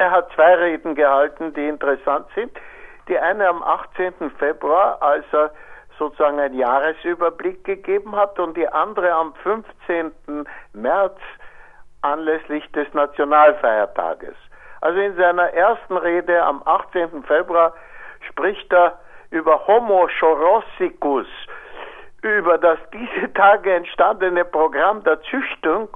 Er 0.00 0.12
hat 0.12 0.32
zwei 0.32 0.54
Reden 0.54 0.94
gehalten, 0.94 1.52
die 1.52 1.68
interessant 1.68 2.26
sind. 2.34 2.50
Die 3.08 3.18
eine 3.18 3.46
am 3.46 3.62
18. 3.62 4.30
Februar, 4.38 4.96
als 5.02 5.26
er 5.30 5.50
sozusagen 5.98 6.40
einen 6.40 6.54
Jahresüberblick 6.54 7.64
gegeben 7.64 8.16
hat 8.16 8.38
und 8.38 8.56
die 8.56 8.66
andere 8.66 9.12
am 9.12 9.34
15. 9.42 10.10
März 10.72 11.18
anlässlich 12.00 12.66
des 12.72 12.90
Nationalfeiertages. 12.94 14.34
Also 14.80 14.98
in 15.00 15.14
seiner 15.16 15.52
ersten 15.52 15.98
Rede 15.98 16.42
am 16.44 16.62
18. 16.64 17.22
Februar 17.24 17.74
spricht 18.26 18.72
er 18.72 18.98
über 19.30 19.66
Homo 19.66 20.08
chorossicus, 20.18 21.28
über 22.22 22.56
das 22.56 22.78
diese 22.94 23.30
Tage 23.34 23.74
entstandene 23.74 24.46
Programm 24.46 25.04
der 25.04 25.20
Züchtung 25.24 25.90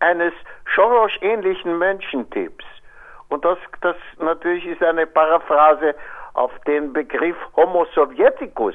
eines 0.00 0.34
Schorosch-ähnlichen 0.66 1.78
Menschentyps. 1.78 2.66
Und 3.28 3.44
das, 3.44 3.58
das 3.80 3.96
natürlich 4.18 4.66
ist 4.66 4.82
eine 4.82 5.06
Paraphrase 5.06 5.94
auf 6.34 6.52
den 6.66 6.92
Begriff 6.92 7.36
Homo 7.56 7.86
sovieticus, 7.94 8.74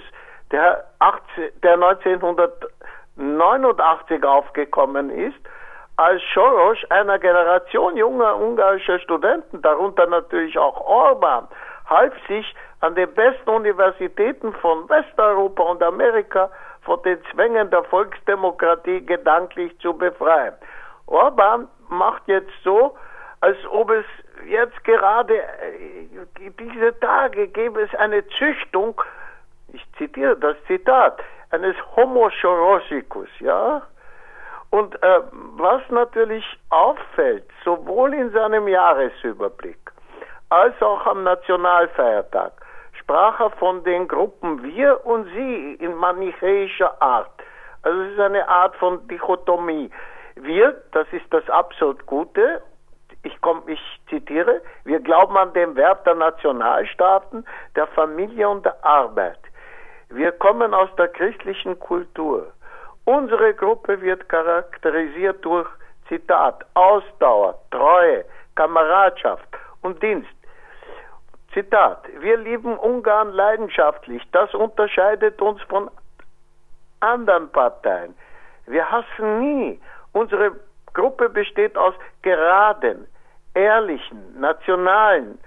der, 0.51 0.85
18, 0.99 1.51
der 1.63 1.73
1989 1.73 4.23
aufgekommen 4.23 5.09
ist, 5.09 5.37
als 5.97 6.21
Soros 6.33 6.77
einer 6.89 7.19
Generation 7.19 7.95
junger 7.95 8.35
ungarischer 8.35 8.99
Studenten, 8.99 9.61
darunter 9.61 10.07
natürlich 10.07 10.57
auch 10.57 10.81
Orban, 10.81 11.47
half 11.87 12.13
sich 12.27 12.55
an 12.79 12.95
den 12.95 13.13
besten 13.13 13.49
Universitäten 13.49 14.53
von 14.53 14.89
Westeuropa 14.89 15.63
und 15.63 15.83
Amerika 15.83 16.49
von 16.81 17.01
den 17.03 17.19
Zwängen 17.31 17.69
der 17.69 17.83
Volksdemokratie 17.83 19.05
gedanklich 19.05 19.77
zu 19.79 19.93
befreien. 19.93 20.55
Orban 21.05 21.67
macht 21.89 22.23
jetzt 22.27 22.51
so, 22.63 22.95
als 23.41 23.57
ob 23.69 23.89
es 23.91 24.05
jetzt 24.47 24.83
gerade 24.83 25.35
äh, 25.35 26.51
diese 26.59 26.97
Tage 26.99 27.47
gäbe 27.47 27.81
es 27.81 27.93
eine 27.95 28.25
Züchtung, 28.29 29.01
ich 29.73 29.85
zitiere 29.97 30.37
das 30.37 30.55
Zitat, 30.67 31.19
eines 31.49 31.75
Homo 31.95 32.29
chorosicus, 32.41 33.29
ja? 33.39 33.81
Und 34.69 34.95
äh, 35.03 35.19
was 35.57 35.81
natürlich 35.89 36.45
auffällt, 36.69 37.43
sowohl 37.65 38.13
in 38.13 38.31
seinem 38.31 38.67
Jahresüberblick 38.67 39.91
als 40.49 40.81
auch 40.81 41.05
am 41.05 41.23
Nationalfeiertag, 41.23 42.53
sprach 42.93 43.39
er 43.39 43.49
von 43.51 43.83
den 43.83 44.07
Gruppen 44.07 44.63
Wir 44.63 45.05
und 45.05 45.25
Sie 45.33 45.73
in 45.75 45.95
manichäischer 45.95 47.01
Art. 47.01 47.31
Also 47.83 47.99
es 48.01 48.13
ist 48.13 48.19
eine 48.19 48.47
Art 48.47 48.75
von 48.75 49.05
Dichotomie. 49.07 49.89
Wir, 50.35 50.81
das 50.91 51.07
ist 51.11 51.25
das 51.31 51.49
absolut 51.49 52.05
Gute, 52.05 52.61
ich, 53.23 53.39
komm, 53.41 53.61
ich 53.67 53.79
zitiere, 54.09 54.61
wir 54.83 54.99
glauben 54.99 55.37
an 55.37 55.53
den 55.53 55.75
Wert 55.75 56.05
der 56.05 56.15
Nationalstaaten, 56.15 57.45
der 57.75 57.87
Familie 57.87 58.49
und 58.49 58.65
der 58.65 58.83
Arbeit. 58.83 59.39
Wir 60.09 60.31
kommen 60.31 60.73
aus 60.73 60.89
der 60.97 61.07
christlichen 61.07 61.79
Kultur. 61.79 62.51
Unsere 63.05 63.53
Gruppe 63.53 64.01
wird 64.01 64.27
charakterisiert 64.29 65.43
durch, 65.45 65.67
Zitat, 66.07 66.65
Ausdauer, 66.73 67.57
Treue, 67.71 68.25
Kameradschaft 68.55 69.47
und 69.81 70.01
Dienst. 70.03 70.29
Zitat, 71.53 71.99
wir 72.19 72.37
lieben 72.37 72.77
Ungarn 72.77 73.31
leidenschaftlich. 73.31 74.21
Das 74.31 74.53
unterscheidet 74.53 75.41
uns 75.41 75.61
von 75.63 75.89
anderen 76.99 77.49
Parteien. 77.51 78.15
Wir 78.67 78.89
hassen 78.89 79.39
nie. 79.39 79.79
Unsere 80.13 80.51
Gruppe 80.93 81.29
besteht 81.29 81.77
aus 81.77 81.93
geraden, 82.21 83.07
ehrlichen, 83.53 84.39
nationalen, 84.39 85.39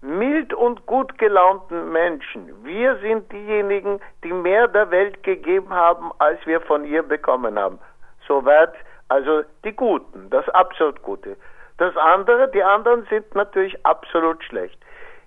mild 0.00 0.54
und 0.54 0.86
gut 0.86 1.18
gelaunten 1.18 1.92
Menschen. 1.92 2.64
Wir 2.64 2.96
sind 2.98 3.30
diejenigen, 3.32 4.00
die 4.22 4.32
mehr 4.32 4.68
der 4.68 4.90
Welt 4.90 5.22
gegeben 5.22 5.70
haben, 5.70 6.12
als 6.18 6.38
wir 6.46 6.60
von 6.60 6.84
ihr 6.84 7.02
bekommen 7.02 7.58
haben. 7.58 7.78
Soweit 8.26 8.74
also 9.08 9.42
die 9.64 9.74
Guten, 9.74 10.30
das 10.30 10.48
absolut 10.50 11.02
Gute. 11.02 11.36
Das 11.78 11.96
andere, 11.96 12.48
die 12.50 12.62
anderen 12.62 13.06
sind 13.08 13.34
natürlich 13.34 13.84
absolut 13.86 14.42
schlecht. 14.44 14.78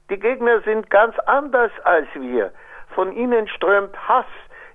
Die 0.09 0.19
Gegner 0.19 0.61
sind 0.61 0.89
ganz 0.89 1.17
anders 1.19 1.71
als 1.83 2.07
wir. 2.13 2.51
Von 2.93 3.11
ihnen 3.13 3.47
strömt 3.47 3.95
Hass. 4.07 4.25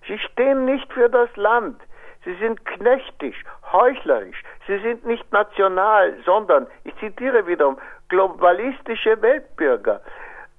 Sie 0.08 0.18
stehen 0.18 0.64
nicht 0.64 0.91
für 0.92 1.08
das 1.08 1.28
Land. 1.36 1.80
Sie 2.26 2.34
sind 2.34 2.66
knechtisch, 2.66 3.44
heuchlerisch. 3.70 4.42
Sie 4.66 4.78
sind 4.81 5.06
nicht 5.06 5.32
national, 5.32 6.12
sondern, 6.25 6.66
ich 6.82 6.94
zitiere 6.97 7.47
wiederum, 7.47 7.78
globalistische 8.09 9.22
Weltbürger. 9.22 10.00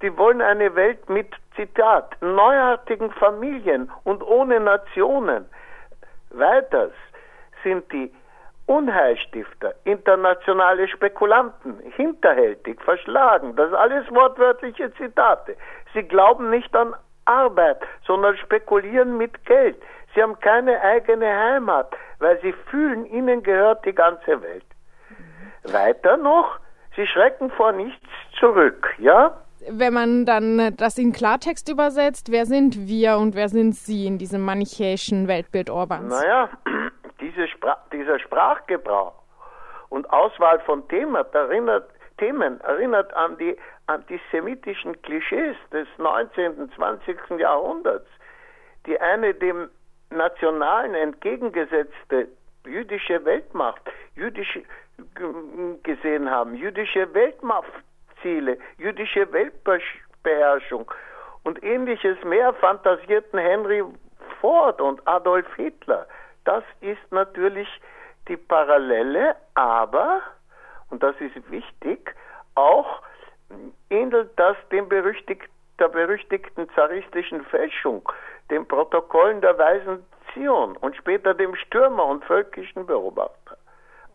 Die 0.01 0.17
wollen 0.17 0.41
eine 0.41 0.73
Welt 0.75 1.09
mit, 1.09 1.27
Zitat, 1.57 2.16
neuartigen 2.22 3.11
Familien 3.11 3.91
und 4.06 4.23
ohne 4.23 4.61
Nationen. 4.61 5.45
Weiters 6.29 6.94
sind 7.63 7.91
die 7.91 8.13
Unheilstifter, 8.67 9.73
internationale 9.83 10.88
Spekulanten, 10.88 11.79
hinterhältig, 11.97 12.81
verschlagen, 12.81 13.57
das 13.57 13.73
alles 13.73 14.09
wortwörtliche 14.09 14.94
Zitate. 14.94 15.57
Sie 15.94 16.03
glauben 16.03 16.50
nicht 16.50 16.73
an 16.75 16.94
Arbeit, 17.27 17.79
sondern 18.05 18.38
spekulieren 18.38 19.17
mit 19.17 19.45
Geld. 19.45 19.77
Sie 20.13 20.21
haben 20.21 20.39
keine 20.39 20.81
eigene 20.81 21.27
Heimat, 21.27 21.95
weil 22.19 22.39
sie 22.41 22.53
fühlen, 22.69 23.05
ihnen 23.05 23.43
gehört 23.43 23.85
die 23.85 23.93
ganze 23.93 24.41
Welt. 24.41 24.65
Mhm. 25.09 25.73
Weiter 25.73 26.17
noch, 26.17 26.59
Sie 26.97 27.05
schrecken 27.05 27.51
vor 27.51 27.71
nichts 27.73 28.03
zurück, 28.39 28.95
ja? 28.97 29.38
Wenn 29.69 29.93
man 29.93 30.25
dann 30.25 30.75
das 30.75 30.97
in 30.97 31.13
Klartext 31.13 31.69
übersetzt, 31.69 32.31
wer 32.31 32.45
sind 32.45 32.88
wir 32.88 33.17
und 33.17 33.35
wer 33.35 33.49
sind 33.49 33.75
Sie 33.75 34.07
in 34.07 34.17
diesem 34.17 34.41
manichäischen 34.41 35.27
Weltbild 35.27 35.69
Orbans? 35.69 36.09
Naja, 36.09 36.49
diese 37.19 37.47
Spra 37.47 37.77
dieser 37.91 38.17
Sprachgebrauch 38.19 39.13
und 39.89 40.09
Auswahl 40.09 40.59
von 40.61 40.88
Themen 40.88 41.23
erinnert, 41.33 41.89
Themen 42.17 42.59
erinnert 42.61 43.13
an 43.13 43.38
die 43.38 43.57
antisemitischen 43.88 45.01
Klischees 45.01 45.55
des 45.72 45.88
19. 45.97 46.53
und 46.53 46.73
20. 46.75 47.17
Jahrhunderts, 47.38 48.07
die 48.85 49.00
eine 49.00 49.33
dem 49.33 49.69
Nationalen 50.09 50.94
entgegengesetzte 50.94 52.27
jüdische 52.66 53.23
Weltmacht, 53.25 53.81
jüdische 54.16 54.63
gesehen 55.83 56.29
haben. 56.29 56.56
Jüdische 56.56 57.13
Weltmachtziele, 57.13 58.57
jüdische 58.77 59.31
Weltbeherrschung 59.31 60.91
und 61.44 61.63
ähnliches 61.63 62.17
mehr 62.23 62.53
fantasierten 62.53 63.39
Henry 63.39 63.83
Ford 64.41 64.81
und 64.81 65.06
Adolf 65.07 65.47
Hitler. 65.56 66.07
Das 66.45 66.63
ist 66.81 67.11
natürlich 67.11 67.67
die 68.27 68.38
Parallele, 68.38 69.35
aber, 69.53 70.22
und 70.89 71.03
das 71.03 71.15
ist 71.19 71.51
wichtig, 71.51 72.15
auch 72.55 73.01
ähnelt 73.89 74.31
das 74.37 74.57
dem 74.71 74.89
berüchtigt, 74.89 75.49
der 75.79 75.89
berüchtigten 75.89 76.69
zaristischen 76.75 77.43
Fälschung, 77.45 78.01
den 78.49 78.67
Protokollen 78.67 79.41
der 79.41 79.57
Weisen 79.57 80.05
Zion 80.33 80.75
und 80.77 80.95
später 80.95 81.33
dem 81.33 81.55
Stürmer 81.55 82.05
und 82.05 82.23
völkischen 82.25 82.85
Beobachter. 82.85 83.57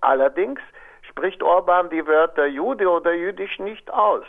Allerdings 0.00 0.60
spricht 1.02 1.42
Orban 1.42 1.90
die 1.90 2.06
Wörter 2.06 2.46
Jude 2.46 2.88
oder 2.88 3.12
jüdisch 3.12 3.58
nicht 3.58 3.90
aus. 3.92 4.24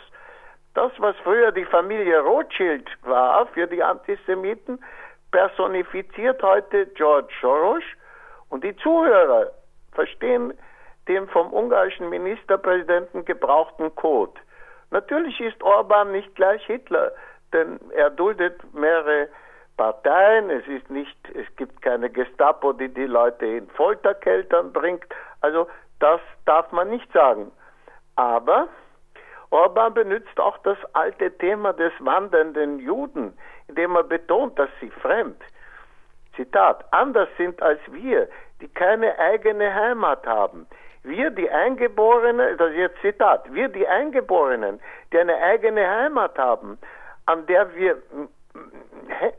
Das, 0.74 0.92
was 0.98 1.16
früher 1.22 1.52
die 1.52 1.64
Familie 1.64 2.20
Rothschild 2.20 2.88
war 3.02 3.46
für 3.48 3.66
die 3.66 3.82
Antisemiten, 3.82 4.82
personifiziert 5.30 6.42
heute 6.42 6.86
George 6.94 7.32
Soros 7.40 7.82
und 8.50 8.62
die 8.64 8.76
Zuhörer 8.76 9.50
verstehen 9.92 10.52
den 11.08 11.28
vom 11.28 11.52
ungarischen 11.52 12.08
Ministerpräsidenten 12.08 13.24
gebrauchten 13.24 13.94
Code. 13.94 14.40
Natürlich 14.90 15.40
ist 15.40 15.62
Orban 15.62 16.12
nicht 16.12 16.34
gleich 16.34 16.64
Hitler, 16.66 17.12
denn 17.52 17.78
er 17.94 18.10
duldet 18.10 18.62
mehrere 18.74 19.28
Parteien, 19.76 20.50
es 20.50 20.66
ist 20.68 20.88
nicht, 20.90 21.16
es 21.34 21.46
gibt 21.56 21.82
keine 21.82 22.08
Gestapo, 22.10 22.72
die 22.72 22.88
die 22.88 23.06
Leute 23.06 23.44
in 23.44 23.68
Folterkeltern 23.70 24.72
bringt. 24.72 25.04
Also 25.40 25.66
das 25.98 26.20
darf 26.44 26.70
man 26.72 26.90
nicht 26.90 27.10
sagen. 27.12 27.50
Aber 28.16 28.68
Orban 29.50 29.94
benutzt 29.94 30.38
auch 30.38 30.58
das 30.58 30.78
alte 30.94 31.36
Thema 31.38 31.72
des 31.72 31.92
wandernden 31.98 32.78
Juden, 32.78 33.36
indem 33.68 33.96
er 33.96 34.04
betont, 34.04 34.58
dass 34.58 34.70
sie 34.80 34.90
fremd, 34.90 35.40
Zitat, 36.36 36.84
anders 36.92 37.28
sind 37.36 37.62
als 37.62 37.80
wir, 37.90 38.28
die 38.60 38.68
keine 38.68 39.18
eigene 39.18 39.72
Heimat 39.72 40.26
haben. 40.26 40.66
Wir, 41.04 41.30
die 41.30 41.50
Eingeborenen, 41.50 42.56
das 42.56 42.70
ist 42.70 42.76
jetzt 42.76 43.00
Zitat, 43.00 43.52
wir, 43.52 43.68
die 43.68 43.86
Eingeborenen, 43.86 44.80
die 45.12 45.18
eine 45.18 45.36
eigene 45.36 45.88
Heimat 45.88 46.36
haben, 46.38 46.78
an 47.26 47.46
der 47.46 47.74
wir 47.74 48.02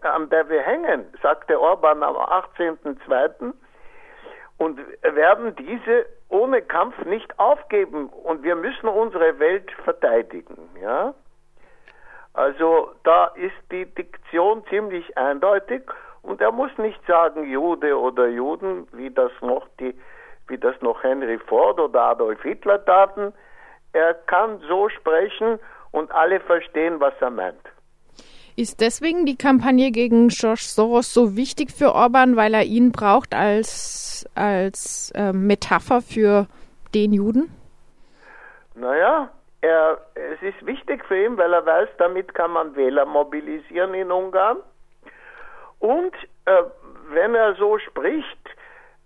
an 0.01 0.29
der 0.29 0.49
wir 0.49 0.61
hängen, 0.61 1.05
sagte 1.21 1.59
Orban 1.59 2.03
am 2.03 2.15
18.02. 2.15 3.53
und 4.57 4.79
werden 5.01 5.55
diese 5.55 6.05
ohne 6.29 6.61
Kampf 6.61 6.97
nicht 7.05 7.39
aufgeben 7.39 8.09
und 8.09 8.43
wir 8.43 8.55
müssen 8.55 8.87
unsere 8.87 9.39
Welt 9.39 9.71
verteidigen. 9.83 10.57
Ja? 10.81 11.13
Also 12.33 12.91
da 13.03 13.27
ist 13.35 13.55
die 13.71 13.85
Diktion 13.85 14.65
ziemlich 14.67 15.17
eindeutig 15.17 15.83
und 16.21 16.41
er 16.41 16.51
muss 16.51 16.77
nicht 16.77 16.99
sagen 17.07 17.45
Jude 17.45 17.97
oder 17.97 18.27
Juden, 18.27 18.87
wie 18.91 19.09
das 19.11 19.31
noch 19.41 19.67
die, 19.79 19.97
wie 20.47 20.57
das 20.57 20.75
noch 20.81 21.03
Henry 21.03 21.39
Ford 21.39 21.79
oder 21.79 22.01
Adolf 22.01 22.41
Hitler 22.41 22.83
taten. 22.85 23.33
Er 23.93 24.13
kann 24.13 24.59
so 24.67 24.89
sprechen 24.89 25.59
und 25.91 26.11
alle 26.11 26.39
verstehen, 26.39 26.99
was 26.99 27.13
er 27.19 27.29
meint. 27.29 27.61
Ist 28.57 28.79
deswegen 28.79 29.25
die 29.25 29.37
Kampagne 29.37 29.91
gegen 29.91 30.29
George 30.29 30.63
Soros 30.63 31.13
so 31.13 31.35
wichtig 31.35 31.71
für 31.71 31.93
Orban, 31.93 32.37
weil 32.37 32.53
er 32.53 32.63
ihn 32.63 32.93
braucht 32.93 33.33
als, 33.33 34.25
als 34.33 35.11
äh, 35.13 35.33
Metapher 35.33 36.01
für 36.01 36.47
den 36.93 37.11
Juden? 37.11 37.51
Naja, 38.75 39.29
er, 39.61 39.99
es 40.15 40.41
ist 40.41 40.65
wichtig 40.65 41.03
für 41.05 41.25
ihn, 41.25 41.37
weil 41.37 41.51
er 41.51 41.65
weiß, 41.65 41.89
damit 41.97 42.33
kann 42.33 42.51
man 42.51 42.75
Wähler 42.75 43.05
mobilisieren 43.05 43.93
in 43.93 44.11
Ungarn. 44.11 44.57
Und 45.79 46.13
äh, 46.45 46.63
wenn 47.09 47.35
er 47.35 47.55
so 47.55 47.77
spricht, 47.79 48.44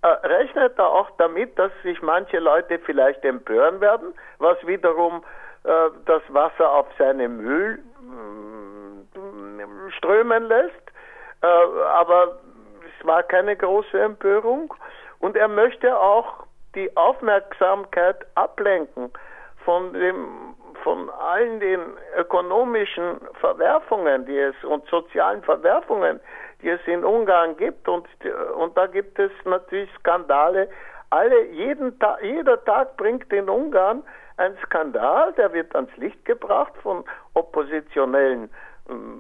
rechnet 0.04 0.78
er 0.78 0.88
auch 0.88 1.10
damit, 1.18 1.58
dass 1.60 1.72
sich 1.84 2.02
manche 2.02 2.40
Leute 2.40 2.80
vielleicht 2.80 3.24
empören 3.26 3.82
werden, 3.82 4.14
was 4.38 4.58
wiederum 4.66 5.24
äh, 5.64 5.90
das 6.06 6.22
Wasser 6.30 6.72
auf 6.72 6.88
seine 6.98 7.28
Mühl 7.28 7.80
strömen 9.98 10.44
lässt. 10.44 10.92
Äh, 11.42 11.48
aber 11.48 12.40
es 13.00 13.06
war 13.06 13.24
keine 13.24 13.56
große 13.56 14.00
Empörung. 14.00 14.74
Und 15.20 15.36
er 15.36 15.48
möchte 15.48 15.98
auch 15.98 16.46
die 16.76 16.96
Aufmerksamkeit 16.96 18.26
ablenken 18.36 19.12
von 19.66 19.94
dem 19.94 20.49
von 20.84 21.10
allen 21.10 21.60
den 21.60 21.80
ökonomischen 22.18 23.20
Verwerfungen, 23.40 24.26
die 24.26 24.38
es 24.38 24.56
und 24.64 24.86
sozialen 24.88 25.42
Verwerfungen, 25.44 26.20
die 26.62 26.70
es 26.70 26.82
in 26.86 27.04
Ungarn 27.04 27.58
gibt 27.58 27.88
und 27.88 28.08
und 28.56 28.78
da 28.78 28.88
gibt 28.88 29.18
es 29.20 29.32
natürlich 29.46 29.90
Skandale. 30.00 30.70
Alle 31.12 31.46
jeden 31.46 31.98
Tag, 32.00 32.22
jeder 32.22 32.64
Tag 32.66 32.98
bringt 32.98 33.32
in 33.34 33.50
Ungarn 33.50 34.04
ein 34.38 34.56
Skandal, 34.66 35.34
der 35.34 35.52
wird 35.54 35.76
ans 35.76 35.96
Licht 35.98 36.24
gebracht 36.26 36.74
von 36.82 37.04
oppositionellen 37.34 38.50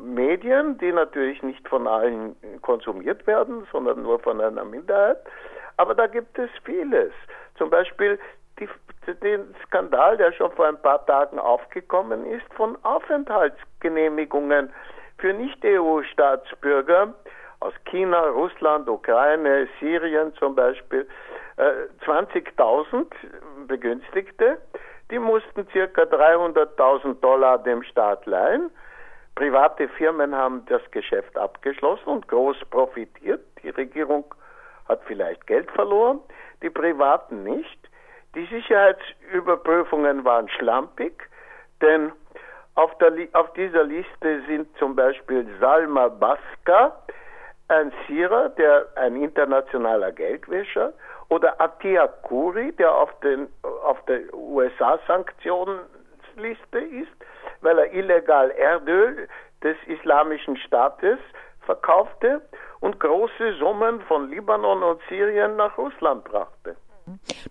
Medien, 0.03 0.77
die 0.77 0.91
natürlich 0.91 1.43
nicht 1.43 1.67
von 1.67 1.87
allen 1.87 2.35
konsumiert 2.61 3.27
werden, 3.27 3.67
sondern 3.71 4.01
nur 4.01 4.19
von 4.19 4.41
einer 4.41 4.65
Minderheit. 4.65 5.17
Aber 5.77 5.93
da 5.93 6.07
gibt 6.07 6.37
es 6.39 6.49
vieles. 6.63 7.11
Zum 7.57 7.69
Beispiel 7.69 8.19
die, 8.59 8.67
den 9.15 9.55
Skandal, 9.65 10.17
der 10.17 10.31
schon 10.33 10.51
vor 10.51 10.67
ein 10.67 10.81
paar 10.81 11.05
Tagen 11.05 11.39
aufgekommen 11.39 12.25
ist, 12.25 12.51
von 12.53 12.77
Aufenthaltsgenehmigungen 12.83 14.71
für 15.17 15.33
Nicht-EU-Staatsbürger 15.33 17.13
aus 17.59 17.73
China, 17.85 18.21
Russland, 18.29 18.87
Ukraine, 18.87 19.67
Syrien 19.79 20.33
zum 20.35 20.55
Beispiel. 20.55 21.07
Äh, 21.57 21.71
20.000 22.05 23.05
Begünstigte, 23.67 24.57
die 25.11 25.19
mussten 25.19 25.67
circa 25.71 26.03
300.000 26.03 27.19
Dollar 27.19 27.57
dem 27.57 27.83
Staat 27.83 28.25
leihen 28.25 28.71
Private 29.39 29.87
Firmen 29.87 30.35
haben 30.35 30.65
das 30.65 30.81
Geschäft 30.91 31.37
abgeschlossen 31.37 32.09
und 32.09 32.27
groß 32.27 32.57
profitiert. 32.71 33.39
Die 33.63 33.69
Regierung 33.69 34.25
hat 34.89 34.99
vielleicht 35.05 35.47
Geld 35.47 35.71
verloren, 35.71 36.19
die 36.61 36.69
Privaten 36.69 37.43
nicht. 37.43 37.88
Die 38.35 38.45
Sicherheitsüberprüfungen 38.45 40.23
waren 40.23 40.47
schlampig, 40.49 41.27
denn 41.81 42.11
auf, 42.75 42.95
der, 42.99 43.11
auf 43.33 43.51
dieser 43.53 43.83
Liste 43.83 44.43
sind 44.47 44.67
zum 44.77 44.95
Beispiel 44.95 45.47
Salma 45.59 46.09
Baska, 46.09 46.95
ein 47.69 47.91
Syrer, 48.07 48.49
der 48.49 48.85
ein 48.95 49.15
internationaler 49.15 50.11
Geldwäscher, 50.11 50.93
oder 51.29 51.59
Atia 51.59 52.05
Kuri, 52.07 52.71
der 52.73 52.93
auf, 52.93 53.11
den, 53.21 53.47
auf 53.63 53.97
der 54.05 54.31
USA-Sanktionsliste 54.33 56.79
ist, 56.79 57.11
weil 57.61 57.79
er 57.79 57.91
illegal 57.93 58.51
Erdöl 58.51 59.27
des 59.63 59.77
Islamischen 59.87 60.57
Staates 60.57 61.17
verkaufte 61.65 62.41
und 62.79 62.99
große 62.99 63.55
Summen 63.59 64.01
von 64.01 64.29
Libanon 64.29 64.83
und 64.83 65.01
Syrien 65.09 65.55
nach 65.55 65.75
Russland 65.77 66.23
brachte. 66.23 66.75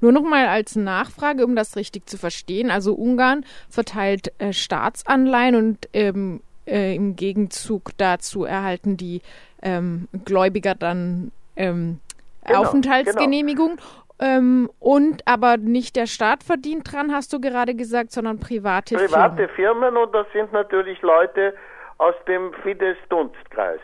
Nur 0.01 0.13
noch 0.13 0.23
mal 0.23 0.47
als 0.49 0.77
Nachfrage, 0.77 1.45
um 1.45 1.55
das 1.55 1.77
richtig 1.77 2.09
zu 2.09 2.17
verstehen. 2.19 2.71
Also 2.71 2.95
Ungarn 2.95 3.45
verteilt 3.69 4.33
äh, 4.39 4.53
Staatsanleihen 4.53 5.55
und 5.55 5.89
ähm, 5.93 6.41
äh, 6.67 6.95
im 6.95 7.17
Gegenzug 7.17 7.91
dazu 7.97 8.45
erhalten 8.45 8.97
die 8.97 9.23
ähm, 9.63 10.09
Gläubiger 10.25 10.75
dann 10.75 11.33
ähm, 11.57 12.01
genau, 12.47 12.61
Aufenthaltsgenehmigung. 12.61 13.77
Genau. 13.77 13.83
Ähm, 14.21 14.69
und 14.81 15.23
aber 15.27 15.57
nicht 15.57 15.95
der 15.95 16.07
Staat 16.07 16.43
verdient 16.43 16.93
dran, 16.93 17.13
hast 17.13 17.33
du 17.33 17.41
gerade 17.41 17.75
gesagt, 17.75 18.11
sondern 18.11 18.41
private, 18.41 18.97
private 18.97 19.09
Firmen. 19.09 19.37
Private 19.37 19.49
Firmen 19.55 19.97
und 19.97 20.13
das 20.13 20.27
sind 20.33 20.53
natürlich 20.53 21.01
Leute 21.03 21.55
aus 21.99 22.15
dem 22.27 22.53
Fidesz-Dunstkreis. 22.63 23.81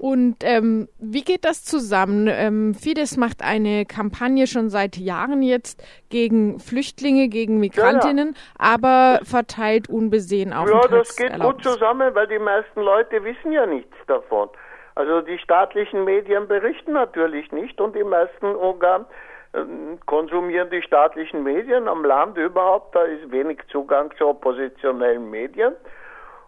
Und 0.00 0.36
ähm, 0.44 0.88
wie 0.98 1.20
geht 1.20 1.44
das 1.44 1.62
zusammen? 1.62 2.26
Ähm, 2.26 2.72
Fidesz 2.72 3.18
macht 3.18 3.42
eine 3.44 3.84
Kampagne 3.84 4.46
schon 4.46 4.70
seit 4.70 4.96
Jahren 4.96 5.42
jetzt 5.42 5.84
gegen 6.08 6.58
Flüchtlinge, 6.58 7.28
gegen 7.28 7.60
Migrantinnen, 7.60 8.28
ja, 8.28 8.32
ja. 8.32 8.76
aber 8.76 9.20
verteilt 9.24 9.90
unbesehen 9.90 10.54
auf 10.54 10.70
Ja, 10.70 10.88
das 10.88 11.14
geht 11.16 11.38
gut 11.38 11.62
zusammen, 11.62 12.14
weil 12.14 12.26
die 12.28 12.38
meisten 12.38 12.80
Leute 12.80 13.22
wissen 13.24 13.52
ja 13.52 13.66
nichts 13.66 13.94
davon. 14.06 14.48
Also 14.94 15.20
die 15.20 15.38
staatlichen 15.38 16.04
Medien 16.04 16.48
berichten 16.48 16.94
natürlich 16.94 17.52
nicht 17.52 17.78
und 17.78 17.94
die 17.94 18.04
meisten 18.04 18.46
Organe 18.56 19.04
äh, 19.52 19.58
konsumieren 20.06 20.70
die 20.70 20.80
staatlichen 20.80 21.42
Medien 21.42 21.88
am 21.88 22.06
Land 22.06 22.38
überhaupt. 22.38 22.94
Da 22.94 23.02
ist 23.02 23.30
wenig 23.30 23.58
Zugang 23.70 24.10
zu 24.16 24.28
oppositionellen 24.28 25.28
Medien. 25.28 25.74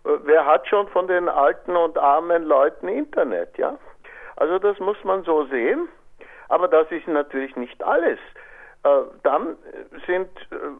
Äh, 0.04 0.10
wer 0.24 0.46
hat 0.46 0.66
schon 0.68 0.88
von 0.88 1.06
den 1.06 1.28
alten 1.28 1.76
und 1.76 1.98
armen 1.98 2.44
Leuten 2.44 2.88
Internet, 2.88 3.56
ja? 3.58 3.78
Also 4.36 4.58
das 4.58 4.78
muss 4.78 5.02
man 5.04 5.22
so 5.24 5.44
sehen. 5.46 5.88
Aber 6.48 6.68
das 6.68 6.90
ist 6.90 7.08
natürlich 7.08 7.56
nicht 7.56 7.82
alles. 7.82 8.18
Äh, 8.84 8.90
dann 9.22 9.56
sind, 10.06 10.28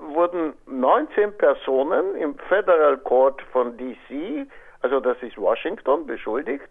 wurden 0.01 0.55
19 0.67 1.37
Personen 1.39 2.17
im 2.17 2.37
Federal 2.49 2.99
Court 2.99 3.41
von 3.53 3.77
DC, 3.77 4.47
also 4.83 5.01
das 5.01 5.17
ist 5.23 5.39
Washington, 5.39 6.07
beschuldigt, 6.07 6.69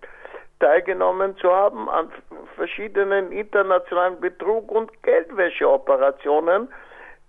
teilgenommen 0.59 1.35
zu 1.37 1.51
haben 1.51 1.89
an 1.89 2.11
verschiedenen 2.55 3.31
internationalen 3.31 4.19
Betrug- 4.19 4.69
und 4.69 4.91
Geldwäscheoperationen, 5.03 6.67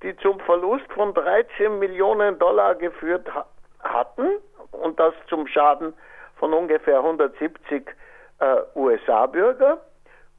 die 0.02 0.16
zum 0.16 0.40
Verlust 0.40 0.92
von 0.92 1.14
13 1.14 1.78
Millionen 1.78 2.38
Dollar 2.38 2.74
geführt 2.74 3.32
ha 3.32 3.46
hatten 3.80 4.28
und 4.72 4.98
das 4.98 5.14
zum 5.28 5.46
Schaden 5.46 5.94
von 6.36 6.52
ungefähr 6.52 6.98
170 6.98 7.88
äh, 8.40 8.56
USA-Bürger. 8.74 9.80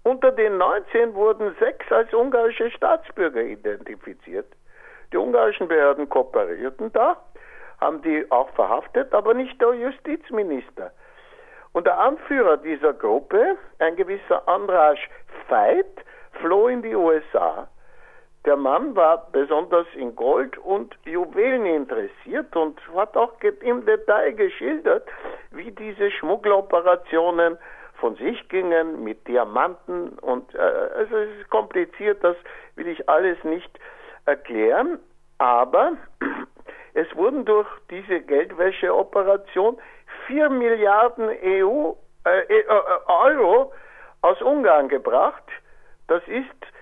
Unter 0.04 0.32
den 0.32 0.58
19 0.58 1.13
wurden 1.13 1.56
sechs 1.60 1.90
als 1.92 2.13
ungarische 2.13 2.70
Staatsbürger 2.72 3.42
identifiziert. 3.42 4.48
Die 5.13 5.18
ungarischen 5.18 5.68
Behörden 5.68 6.10
kooperierten 6.10 6.92
da, 6.92 7.18
haben 7.80 8.02
die 8.02 8.30
auch 8.32 8.50
verhaftet, 8.50 9.13
aber 9.13 9.34
nicht 9.34 9.62
der 9.62 9.74
Justizminister. 9.74 10.92
Und 11.72 11.88
der 11.88 11.98
Anführer 11.98 12.58
dieser 12.58 12.94
Gruppe, 12.94 13.58
ein 13.80 13.96
gewisser 13.96 14.48
Andras 14.48 14.98
Veit, 15.48 15.86
floh 16.42 16.68
in 16.68 16.82
die 16.82 16.96
USA. 16.96 17.68
Der 18.46 18.58
Mann 18.58 18.94
war 18.96 19.28
besonders 19.32 19.88
in 19.96 20.16
Gold 20.16 20.58
und 20.58 20.98
Juwelen 21.06 21.66
interessiert 21.66 22.54
und 22.56 22.78
hat 22.94 23.16
auch 23.16 23.34
im 23.62 23.86
Detail 23.86 24.34
geschildert, 24.34 25.08
wie 25.52 25.72
diese 25.72 26.12
Schmuggeloperationen 26.12 27.58
von 28.02 28.16
sich 28.18 28.50
gingen 28.50 29.02
mit 29.02 29.26
Diamanten 29.30 30.20
und 30.20 30.54
äh, 30.56 30.58
also 30.58 31.16
es 31.16 31.40
ist 31.40 31.50
kompliziert, 31.50 32.22
das 32.22 32.36
will 32.76 32.88
ich 32.88 33.08
alles 33.08 33.42
nicht 33.46 33.80
erklären, 34.26 35.00
aber 35.38 35.94
es 36.96 37.08
wurden 37.16 37.46
durch 37.46 37.68
diese 37.90 38.20
Geldwäscheoperation 38.20 39.78
4 40.28 40.50
Milliarden 40.50 41.30
EU, 41.30 41.94
äh, 42.26 42.40
äh, 42.42 42.66
Euro 43.08 43.72
aus 44.22 44.42
Ungarn 44.42 44.90
gebracht. 44.90 45.44
Das 46.08 46.22
ist 46.28 46.73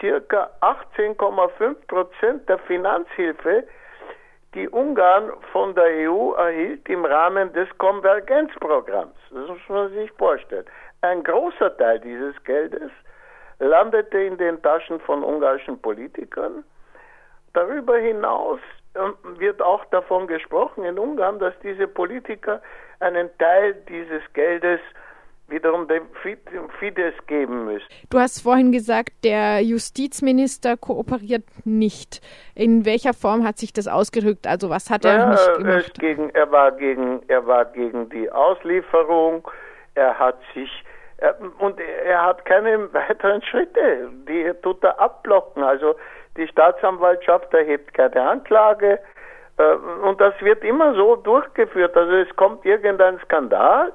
circa 0.00 0.50
18,5 0.60 1.74
Prozent 1.86 2.48
der 2.48 2.58
Finanzhilfe, 2.60 3.64
die 4.54 4.68
Ungarn 4.68 5.30
von 5.52 5.74
der 5.74 6.10
EU 6.10 6.32
erhielt 6.32 6.88
im 6.88 7.04
Rahmen 7.04 7.52
des 7.52 7.68
Konvergenzprogramms. 7.78 9.14
Das 9.30 9.48
muss 9.48 9.68
man 9.68 9.90
sich 9.92 10.10
vorstellen. 10.12 10.64
Ein 11.02 11.22
großer 11.22 11.76
Teil 11.76 12.00
dieses 12.00 12.42
Geldes 12.44 12.90
landete 13.60 14.18
in 14.18 14.36
den 14.38 14.60
Taschen 14.62 14.98
von 15.00 15.22
ungarischen 15.22 15.80
Politikern. 15.80 16.64
Darüber 17.52 17.96
hinaus 17.98 18.58
ähm, 18.96 19.14
wird 19.38 19.62
auch 19.62 19.84
davon 19.86 20.26
gesprochen 20.26 20.84
in 20.84 20.98
Ungarn, 20.98 21.38
dass 21.38 21.54
diese 21.62 21.86
Politiker 21.86 22.60
einen 22.98 23.30
Teil 23.38 23.74
dieses 23.88 24.22
Geldes 24.32 24.80
wiederum 25.50 25.88
dem 25.88 26.02
Fidesz 26.78 27.14
geben 27.26 27.66
müssen. 27.66 27.86
Du 28.10 28.18
hast 28.18 28.40
vorhin 28.42 28.72
gesagt, 28.72 29.10
der 29.24 29.60
Justizminister 29.60 30.76
kooperiert 30.76 31.44
nicht. 31.64 32.20
In 32.54 32.84
welcher 32.84 33.14
Form 33.14 33.44
hat 33.44 33.58
sich 33.58 33.72
das 33.72 33.88
ausgedrückt? 33.88 34.46
Also 34.46 34.70
was 34.70 34.90
hat 34.90 35.04
naja, 35.04 35.18
er 35.18 35.30
nicht 35.30 35.54
gemacht? 35.58 36.00
Gegen, 36.00 36.30
er, 36.30 36.50
war 36.50 36.72
gegen, 36.72 37.22
er 37.28 37.46
war 37.46 37.64
gegen 37.66 38.08
die 38.10 38.30
Auslieferung. 38.30 39.48
Er 39.94 40.18
hat 40.18 40.38
sich 40.54 40.70
und 41.58 41.78
er 41.78 42.24
hat 42.24 42.44
keine 42.46 42.92
weiteren 42.94 43.42
Schritte, 43.42 44.08
die 44.26 44.50
tut 44.62 44.82
er 44.82 44.98
abblocken. 44.98 45.62
Also 45.62 45.96
die 46.36 46.48
Staatsanwaltschaft 46.48 47.52
erhebt 47.52 47.92
keine 47.92 48.22
Anklage 48.22 48.98
äh, 49.58 49.74
und 50.06 50.20
das 50.20 50.34
wird 50.40 50.64
immer 50.64 50.94
so 50.94 51.16
durchgeführt. 51.16 51.96
Also 51.96 52.12
es 52.12 52.36
kommt 52.36 52.64
irgendein 52.64 53.18
Skandal. 53.20 53.92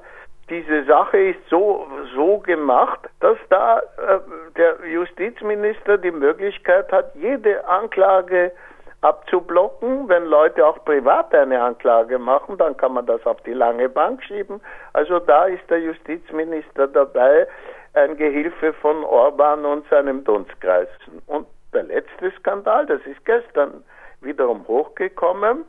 Diese 0.48 0.84
Sache 0.84 1.18
ist 1.18 1.48
so, 1.50 1.86
so 2.14 2.38
gemacht, 2.38 3.00
dass 3.20 3.36
da 3.48 3.78
äh, 3.78 4.20
der 4.56 4.76
Justizminister 4.88 5.98
die 5.98 6.12
Möglichkeit 6.12 6.90
hat, 6.92 7.14
jede 7.16 7.66
Anklage 7.66 8.52
abzublocken. 9.00 10.08
Wenn 10.08 10.26
Leute 10.26 10.64
auch 10.64 10.84
privat 10.84 11.34
eine 11.34 11.60
Anklage 11.60 12.18
machen, 12.18 12.58
dann 12.58 12.76
kann 12.76 12.92
man 12.92 13.06
das 13.06 13.24
auf 13.26 13.40
die 13.42 13.52
lange 13.52 13.88
Bank 13.88 14.22
schieben. 14.22 14.60
Also 14.92 15.18
da 15.18 15.46
ist 15.46 15.68
der 15.68 15.80
Justizminister 15.80 16.86
dabei, 16.86 17.48
ein 17.94 18.16
Gehilfe 18.16 18.72
von 18.74 19.02
Orban 19.04 19.64
und 19.64 19.88
seinem 19.88 20.22
Dunstkreis. 20.22 20.88
Und 21.26 21.46
der 21.72 21.84
letzte 21.84 22.30
Skandal, 22.38 22.86
das 22.86 23.00
ist 23.06 23.24
gestern 23.24 23.82
wiederum 24.20 24.66
hochgekommen. 24.68 25.64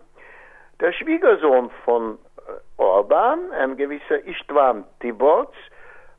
Der 0.79 0.91
Schwiegersohn 0.91 1.71
von 1.83 2.19
Orban, 2.77 3.51
ein 3.51 3.77
gewisser 3.77 4.23
Istvan 4.25 4.85
Tiborz, 4.99 5.53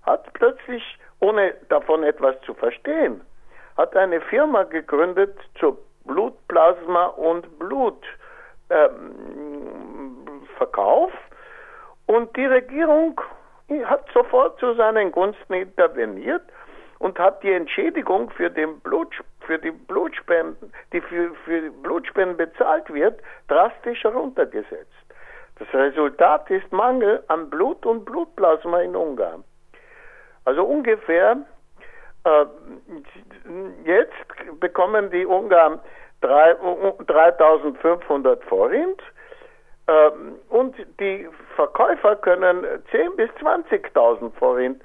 hat 0.03 0.33
plötzlich, 0.35 0.99
ohne 1.21 1.55
davon 1.69 2.03
etwas 2.03 2.41
zu 2.43 2.55
verstehen, 2.55 3.21
hat 3.77 3.97
eine 3.97 4.21
Firma 4.21 4.65
gegründet 4.65 5.37
zur 5.59 5.79
Blutplasma 6.05 7.07
und 7.07 7.47
Blutverkauf. 7.59 8.01
Ähm, 11.11 11.19
und 12.07 12.35
die 12.37 12.47
Regierung 12.47 13.21
hat 13.85 14.07
sofort 14.15 14.59
zu 14.59 14.75
seinen 14.75 15.13
Gunsten 15.13 15.53
interveniert 15.53 16.43
und 16.99 17.19
hat 17.19 17.43
die 17.43 17.53
Entschädigung 17.53 18.31
für, 18.31 18.51
den 18.51 18.81
Blut, 18.81 19.15
für 19.41 19.59
die 19.59 19.71
Blutspenden, 19.71 20.73
die 20.93 21.01
für, 21.01 21.35
für 21.45 21.71
Blutspenden 21.71 22.37
bezahlt 22.37 22.93
wird, 22.93 23.21
drastisch 23.49 24.03
heruntergesetzt. 24.03 24.93
Das 25.59 25.69
Resultat 25.73 26.49
ist 26.51 26.71
Mangel 26.73 27.23
an 27.29 27.49
Blut 27.51 27.85
und 27.85 28.05
Blutplasma 28.05 28.81
in 28.81 28.95
Ungarn. 28.95 29.43
Also 30.45 30.65
ungefähr 30.65 31.37
äh, 32.25 32.45
jetzt 33.85 34.15
bekommen 34.61 35.11
die 35.11 35.27
Ungarn 35.27 35.81
3500 36.21 38.45
Forint 38.45 39.03
äh, 39.87 40.11
und 40.49 40.77
die 41.01 41.29
Verkäufer 41.57 42.15
können 42.17 42.65
10.000 42.93 43.17
bis 43.17 43.31
20.000 43.41 44.33
Forint 44.35 44.83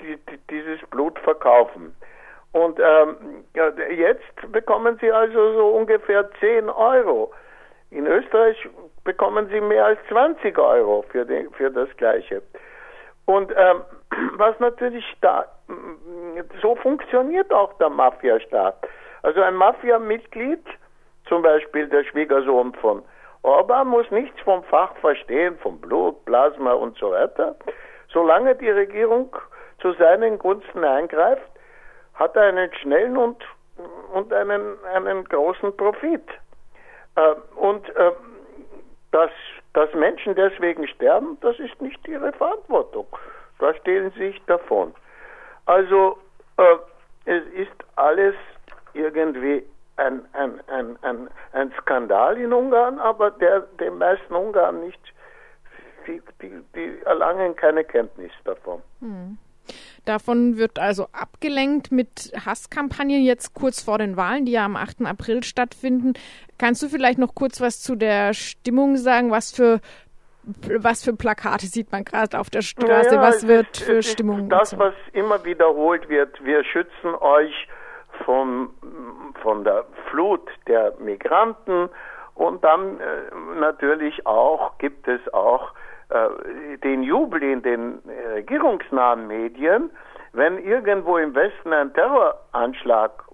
die, 0.00 0.16
die, 0.30 0.38
dieses 0.50 0.80
Blut 0.90 1.18
verkaufen. 1.20 1.94
Und 2.52 2.78
ähm, 2.78 3.44
jetzt 3.96 4.52
bekommen 4.52 4.98
sie 5.00 5.10
also 5.10 5.54
so 5.54 5.70
ungefähr 5.70 6.30
10 6.38 6.70
Euro. 6.70 7.32
In 7.94 8.08
Österreich 8.08 8.56
bekommen 9.04 9.48
sie 9.50 9.60
mehr 9.60 9.86
als 9.86 10.00
20 10.08 10.58
Euro 10.58 11.04
für, 11.10 11.24
den, 11.24 11.48
für 11.52 11.70
das 11.70 11.88
Gleiche. 11.96 12.42
Und 13.24 13.52
ähm, 13.56 13.82
was 14.36 14.58
natürlich 14.58 15.04
da, 15.20 15.46
so 16.60 16.74
funktioniert 16.74 17.52
auch 17.52 17.72
der 17.74 17.90
Mafiastaat. 17.90 18.76
Also 19.22 19.40
ein 19.42 19.54
Mafia-Mitglied, 19.54 20.64
zum 21.28 21.42
Beispiel 21.42 21.88
der 21.88 22.02
Schwiegersohn 22.04 22.74
von 22.74 23.02
Orban, 23.42 23.86
muss 23.86 24.10
nichts 24.10 24.40
vom 24.40 24.64
Fach 24.64 24.94
verstehen, 24.96 25.56
vom 25.58 25.80
Blut, 25.80 26.24
Plasma 26.24 26.72
und 26.72 26.98
so 26.98 27.12
weiter. 27.12 27.54
Solange 28.12 28.56
die 28.56 28.70
Regierung 28.70 29.34
zu 29.80 29.92
seinen 29.92 30.38
Gunsten 30.38 30.84
eingreift, 30.84 31.48
hat 32.14 32.34
er 32.34 32.42
einen 32.42 32.72
schnellen 32.74 33.16
und, 33.16 33.44
und 34.12 34.32
einen, 34.32 34.76
einen 34.84 35.24
großen 35.24 35.76
Profit. 35.76 36.24
Äh, 37.16 37.34
und 37.56 37.88
äh, 37.96 38.12
dass, 39.12 39.30
dass 39.72 39.92
Menschen 39.94 40.34
deswegen 40.34 40.86
sterben, 40.88 41.38
das 41.40 41.58
ist 41.58 41.80
nicht 41.80 42.06
ihre 42.08 42.32
Verantwortung. 42.32 43.06
Da 43.58 43.74
stehlen 43.74 44.10
sie 44.12 44.32
sich 44.32 44.42
davon. 44.46 44.94
Also 45.66 46.18
äh, 46.56 46.76
es 47.24 47.44
ist 47.54 47.84
alles 47.96 48.34
irgendwie 48.92 49.64
ein, 49.96 50.24
ein, 50.32 50.60
ein, 50.68 50.98
ein, 51.02 51.28
ein 51.52 51.72
Skandal 51.80 52.36
in 52.36 52.52
Ungarn, 52.52 52.98
aber 52.98 53.30
der 53.30 53.60
den 53.78 53.98
meisten 53.98 54.34
Ungarn 54.34 54.80
nicht, 54.80 55.00
die, 56.06 56.20
die, 56.42 56.62
die 56.74 57.00
erlangen 57.04 57.54
keine 57.56 57.84
Kenntnis 57.84 58.32
davon. 58.44 58.82
Hm. 59.00 59.38
Davon 60.04 60.58
wird 60.58 60.78
also 60.78 61.08
abgelenkt 61.12 61.90
mit 61.90 62.32
Hasskampagnen 62.44 63.22
jetzt 63.22 63.54
kurz 63.54 63.82
vor 63.82 63.98
den 63.98 64.16
Wahlen, 64.16 64.44
die 64.44 64.52
ja 64.52 64.64
am 64.64 64.76
8. 64.76 65.06
April 65.06 65.42
stattfinden. 65.42 66.12
Kannst 66.58 66.82
du 66.82 66.88
vielleicht 66.88 67.18
noch 67.18 67.34
kurz 67.34 67.60
was 67.60 67.80
zu 67.80 67.94
der 67.94 68.34
Stimmung 68.34 68.96
sagen? 68.96 69.30
Was 69.30 69.52
für 69.52 69.80
was 70.78 71.02
für 71.02 71.14
Plakate 71.14 71.66
sieht 71.66 71.90
man 71.90 72.04
gerade 72.04 72.38
auf 72.38 72.50
der 72.50 72.60
Straße? 72.60 73.16
Naja, 73.16 73.22
was 73.22 73.48
wird 73.48 73.70
ist, 73.70 73.82
für 73.82 74.02
Stimmung? 74.02 74.48
Das, 74.50 74.78
was 74.78 74.94
immer 75.12 75.42
wiederholt 75.44 76.08
wird, 76.08 76.44
wir 76.44 76.62
schützen 76.64 77.14
euch 77.20 77.66
vom, 78.24 78.74
von 79.42 79.64
der 79.64 79.86
Flut 80.10 80.42
der 80.68 80.94
Migranten 80.98 81.88
und 82.34 82.62
dann 82.64 83.00
äh, 83.00 83.58
natürlich 83.58 84.26
auch 84.26 84.76
gibt 84.78 85.08
es 85.08 85.20
auch 85.32 85.72
den 86.82 87.02
Jubel 87.02 87.42
in 87.42 87.62
den 87.62 88.02
regierungsnahen 88.34 89.26
Medien, 89.26 89.90
wenn 90.34 90.58
irgendwo 90.58 91.16
im 91.16 91.34
Westen 91.34 91.72
ein 91.72 91.92
Terroranschlag 91.94 93.24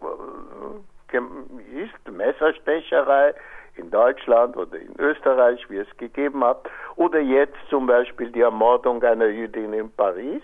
äh, 1.12 1.16
ist, 1.16 2.10
Messerstecherei 2.10 3.34
in 3.76 3.90
Deutschland 3.90 4.56
oder 4.56 4.76
in 4.78 4.94
Österreich, 4.98 5.68
wie 5.70 5.78
es 5.78 5.96
gegeben 5.96 6.44
hat, 6.44 6.68
oder 6.96 7.20
jetzt 7.20 7.56
zum 7.68 7.86
Beispiel 7.86 8.30
die 8.30 8.42
Ermordung 8.42 9.02
einer 9.02 9.26
Jüdin 9.26 9.72
in 9.72 9.90
Paris, 9.92 10.42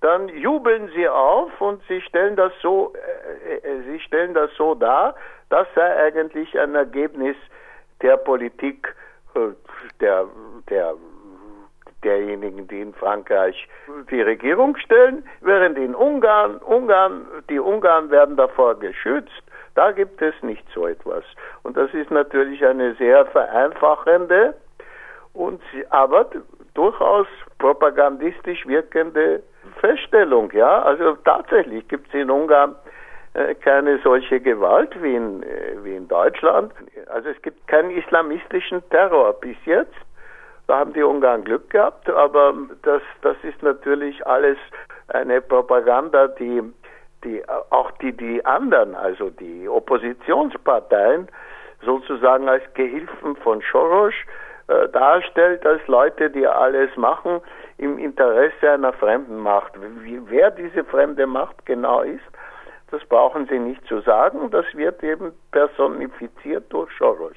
dann 0.00 0.28
jubeln 0.28 0.90
sie 0.96 1.08
auf 1.08 1.60
und 1.60 1.80
sie 1.86 2.00
stellen 2.00 2.34
das 2.34 2.52
so, 2.60 2.92
äh, 3.46 3.56
äh, 3.58 3.82
sie 3.84 4.00
stellen 4.00 4.34
das 4.34 4.50
so 4.56 4.74
dar, 4.74 5.14
das 5.48 5.68
sei 5.76 5.96
eigentlich 5.96 6.58
ein 6.58 6.74
Ergebnis 6.74 7.36
der 8.02 8.16
Politik 8.16 8.94
äh, 9.36 9.52
der, 10.00 10.26
der, 10.68 10.94
derjenigen, 12.04 12.68
die 12.68 12.80
in 12.80 12.94
Frankreich 12.94 13.68
die 14.10 14.20
Regierung 14.20 14.76
stellen, 14.76 15.24
während 15.40 15.78
in 15.78 15.94
Ungarn, 15.94 16.58
Ungarn, 16.58 17.26
die 17.48 17.58
Ungarn 17.58 18.10
werden 18.10 18.36
davor 18.36 18.78
geschützt. 18.78 19.42
Da 19.74 19.92
gibt 19.92 20.20
es 20.20 20.34
nicht 20.42 20.64
so 20.74 20.86
etwas. 20.86 21.24
Und 21.62 21.76
das 21.76 21.92
ist 21.94 22.10
natürlich 22.10 22.64
eine 22.64 22.94
sehr 22.94 23.24
vereinfachende 23.26 24.54
und 25.32 25.62
aber 25.90 26.26
durchaus 26.74 27.26
propagandistisch 27.58 28.66
wirkende 28.66 29.42
Feststellung, 29.80 30.50
ja. 30.52 30.82
Also 30.82 31.16
tatsächlich 31.24 31.86
gibt 31.88 32.08
es 32.08 32.14
in 32.14 32.30
Ungarn 32.30 32.74
äh, 33.34 33.54
keine 33.54 33.98
solche 33.98 34.40
Gewalt 34.40 34.90
wie 35.02 35.14
in, 35.14 35.42
äh, 35.42 35.76
wie 35.82 35.96
in 35.96 36.08
Deutschland. 36.08 36.72
Also 37.08 37.30
es 37.30 37.40
gibt 37.42 37.66
keinen 37.66 37.90
islamistischen 37.90 38.82
Terror 38.90 39.32
bis 39.34 39.56
jetzt. 39.64 39.94
Da 40.66 40.78
haben 40.78 40.92
die 40.92 41.02
Ungarn 41.02 41.44
Glück 41.44 41.70
gehabt, 41.70 42.08
aber 42.08 42.54
das, 42.82 43.02
das 43.22 43.36
ist 43.42 43.62
natürlich 43.62 44.24
alles 44.26 44.56
eine 45.08 45.40
Propaganda, 45.40 46.28
die, 46.28 46.62
die 47.24 47.42
auch 47.70 47.90
die, 47.92 48.12
die 48.12 48.44
anderen, 48.44 48.94
also 48.94 49.30
die 49.30 49.68
Oppositionsparteien, 49.68 51.28
sozusagen 51.84 52.48
als 52.48 52.62
Gehilfen 52.74 53.36
von 53.36 53.62
Soros 53.70 54.14
äh, 54.68 54.88
darstellt 54.88 55.66
als 55.66 55.86
Leute, 55.88 56.30
die 56.30 56.46
alles 56.46 56.96
machen 56.96 57.40
im 57.78 57.98
Interesse 57.98 58.70
einer 58.70 58.92
fremden 58.92 59.38
Macht. 59.38 59.72
Wie, 60.02 60.20
wer 60.30 60.52
diese 60.52 60.84
fremde 60.84 61.26
Macht 61.26 61.66
genau 61.66 62.02
ist, 62.02 62.22
das 62.90 63.04
brauchen 63.06 63.46
Sie 63.48 63.58
nicht 63.58 63.84
zu 63.86 64.00
sagen. 64.00 64.50
Das 64.50 64.66
wird 64.74 65.02
eben 65.02 65.32
personifiziert 65.50 66.72
durch 66.72 66.90
Soros. 66.98 67.36